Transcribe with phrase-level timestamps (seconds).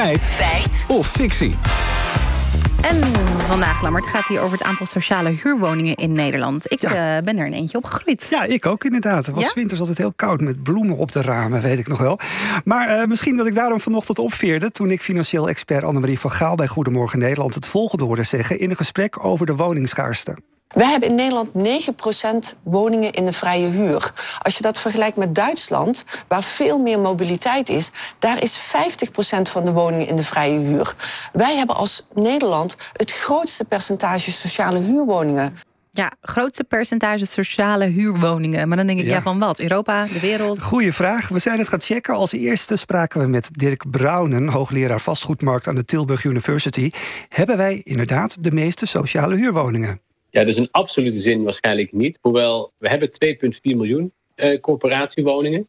[0.00, 0.22] Feit.
[0.24, 0.84] Feit.
[0.88, 1.54] Of fictie.
[2.80, 3.00] En
[3.38, 6.72] vandaag, Lammert, gaat hier over het aantal sociale huurwoningen in Nederland.
[6.72, 6.92] Ik eh,
[7.24, 8.26] ben er een eentje opgegroeid.
[8.30, 9.26] Ja, ik ook inderdaad.
[9.26, 9.50] Het was Ja?
[9.54, 12.18] winters altijd heel koud met bloemen op de ramen, weet ik nog wel.
[12.64, 14.70] Maar eh, misschien dat ik daarom vanochtend opveerde...
[14.70, 17.54] toen ik financieel expert Annemarie van Gaal bij Goedemorgen Nederland...
[17.54, 20.36] het volgende hoorde zeggen in een gesprek over de woningschaarste.
[20.74, 21.50] Wij hebben in Nederland
[22.54, 24.12] 9% woningen in de vrije huur.
[24.42, 28.60] Als je dat vergelijkt met Duitsland, waar veel meer mobiliteit is, daar is 50%
[29.42, 30.94] van de woningen in de vrije huur.
[31.32, 35.56] Wij hebben als Nederland het grootste percentage sociale huurwoningen.
[35.92, 38.68] Ja, grootste percentage sociale huurwoningen.
[38.68, 39.22] Maar dan denk ik, ja, Ja.
[39.22, 39.58] van wat?
[39.58, 40.62] Europa, de wereld?
[40.62, 41.28] Goeie vraag.
[41.28, 42.14] We zijn het gaan checken.
[42.14, 46.90] Als eerste spraken we met Dirk Brouwen, hoogleraar vastgoedmarkt aan de Tilburg University.
[47.28, 50.00] Hebben wij inderdaad de meeste sociale huurwoningen?
[50.30, 52.18] Ja, dus in absolute zin waarschijnlijk niet.
[52.20, 55.68] Hoewel, we hebben 2,4 miljoen eh, corporatiewoningen.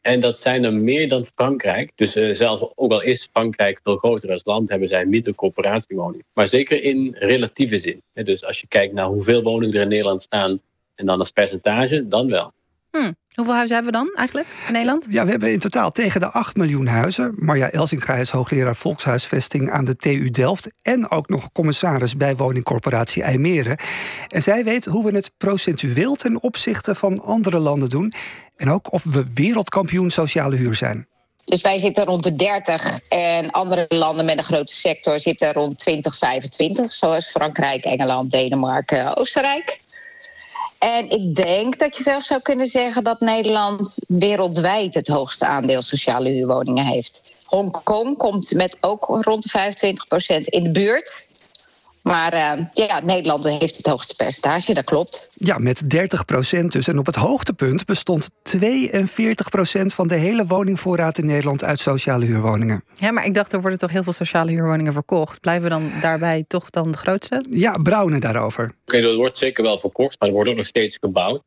[0.00, 1.92] En dat zijn er meer dan Frankrijk.
[1.94, 6.26] Dus eh, zelfs ook al is Frankrijk veel groter als land, hebben zij minder corporatiewoningen.
[6.32, 8.02] Maar zeker in relatieve zin.
[8.12, 10.60] Dus als je kijkt naar hoeveel woningen er in Nederland staan
[10.94, 12.52] en dan als percentage, dan wel.
[12.90, 13.12] Hm.
[13.34, 15.06] Hoeveel huizen hebben we dan eigenlijk in Nederland?
[15.10, 17.34] Ja, we hebben in totaal tegen de 8 miljoen huizen.
[17.36, 20.68] Marja Elsinga is hoogleraar volkshuisvesting aan de TU Delft.
[20.82, 23.76] En ook nog commissaris bij woningcorporatie IJmeren.
[24.28, 28.12] En zij weet hoe we het procentueel ten opzichte van andere landen doen.
[28.56, 31.06] En ook of we wereldkampioen sociale huur zijn.
[31.44, 35.78] Dus wij zitten rond de 30 en andere landen met een grote sector zitten rond
[35.78, 39.80] 20, 25, zoals Frankrijk, Engeland, Denemarken, Oostenrijk.
[40.82, 45.82] En ik denk dat je zelfs zou kunnen zeggen dat Nederland wereldwijd het hoogste aandeel
[45.82, 47.22] sociale huurwoningen heeft.
[47.44, 49.74] Hongkong komt met ook rond de
[50.38, 51.28] 25% in de buurt.
[52.02, 55.28] Maar eh, ja, Nederland heeft het hoogste percentage, dat klopt.
[55.34, 56.88] Ja, met 30 procent dus.
[56.88, 62.24] En op het hoogtepunt bestond 42 procent van de hele woningvoorraad in Nederland uit sociale
[62.24, 62.84] huurwoningen.
[62.94, 65.40] Ja, maar ik dacht, er worden toch heel veel sociale huurwoningen verkocht.
[65.40, 67.46] Blijven we dan daarbij toch dan de grootste?
[67.50, 68.74] Ja, Brouwen daarover.
[68.86, 71.42] Oké, dat wordt zeker wel verkocht, maar er wordt ook nog steeds gebouwd.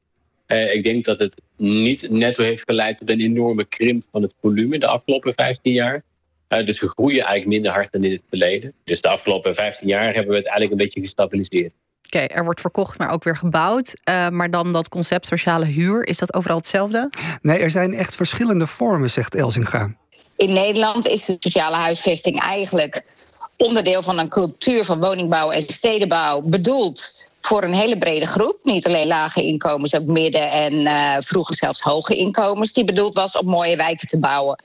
[0.45, 4.35] Eh, ik denk dat het niet netto heeft geleid tot een enorme krimp van het
[4.41, 6.03] volume de afgelopen 15 jaar.
[6.47, 8.73] Eh, dus we groeien eigenlijk minder hard dan in het verleden.
[8.83, 11.73] Dus de afgelopen 15 jaar hebben we het eigenlijk een beetje gestabiliseerd.
[12.05, 13.93] Oké, er wordt verkocht, maar ook weer gebouwd.
[14.03, 17.09] Eh, maar dan dat concept sociale huur, is dat overal hetzelfde?
[17.41, 19.91] Nee, er zijn echt verschillende vormen, zegt Elsinga.
[20.35, 23.03] In Nederland is de sociale huisvesting eigenlijk
[23.57, 28.57] onderdeel van een cultuur van woningbouw en stedenbouw bedoeld voor een hele brede groep.
[28.63, 32.73] Niet alleen lage inkomens, ook midden- en eh, vroeger zelfs hoge inkomens.
[32.73, 34.63] Die bedoeld was om mooie wijken te bouwen.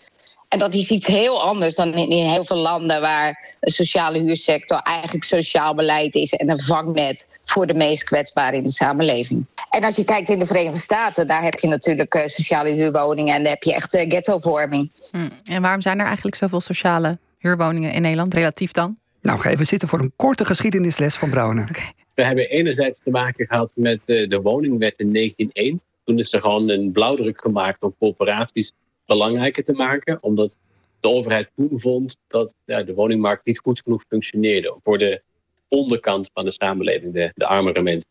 [0.51, 4.19] En dat is iets heel anders dan in, in heel veel landen waar de sociale
[4.19, 9.47] huursector eigenlijk sociaal beleid is en een vangnet voor de meest kwetsbaren in de samenleving.
[9.71, 13.35] En als je kijkt in de Verenigde Staten, daar heb je natuurlijk eh, sociale huurwoningen
[13.35, 14.91] en daar heb je echt eh, ghettovorming.
[15.11, 15.29] Hm.
[15.45, 18.99] En waarom zijn er eigenlijk zoveel sociale huurwoningen in Nederland, relatief dan?
[19.23, 21.69] Nou, ga even zitten voor een korte geschiedenisles van Brouwen.
[22.15, 25.81] We hebben enerzijds te maken gehad met eh, de woningwet in 1901.
[26.05, 28.73] Toen is er gewoon een blauwdruk gemaakt om corporaties
[29.17, 30.19] belangrijker te maken.
[30.21, 30.57] Omdat
[31.01, 34.77] de overheid toen vond dat ja, de woningmarkt niet goed genoeg functioneerde.
[34.85, 35.23] Voor de
[35.69, 38.11] onderkant van de samenleving, de, de armere mensen.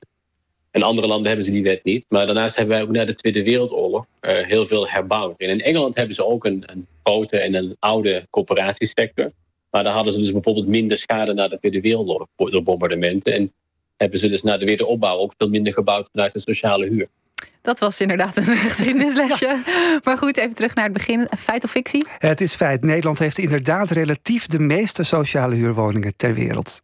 [0.72, 2.06] In andere landen hebben ze die wet niet.
[2.10, 5.42] Maar daarnaast hebben wij ook na de Tweede Wereldoorlog eh, heel veel herbouwd.
[5.42, 9.32] In Engeland hebben ze ook een, een grote en een oude corporatiesector.
[9.72, 13.34] Maar daar hadden ze dus bijvoorbeeld minder schade na de Tweede Wereldoorlog door bombardementen.
[13.34, 13.54] En
[13.98, 17.08] hebben ze dus na de wederopbouw ook veel minder gebouwd vanuit de sociale huur.
[17.62, 19.58] Dat was inderdaad een geschiedenislesje.
[20.04, 21.28] Maar goed, even terug naar het begin.
[21.38, 22.08] Feit of fictie?
[22.18, 26.78] Het is feit, Nederland heeft inderdaad relatief de meeste sociale huurwoningen ter wereld.